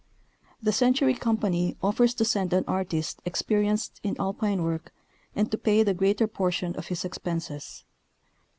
The 0.63 0.71
Century 0.71 1.13
Company 1.13 1.77
off'ers 1.83 2.15
to 2.15 2.25
send 2.25 2.53
an 2.53 2.63
artist' 2.67 3.21
experienced 3.23 3.99
in 4.03 4.19
Alpine 4.19 4.63
work 4.63 4.91
and 5.35 5.51
to 5.51 5.59
pay 5.59 5.83
the 5.83 5.93
greater 5.93 6.25
por 6.25 6.51
tion 6.51 6.75
of 6.75 6.87
his 6.87 7.05
expenses. 7.05 7.83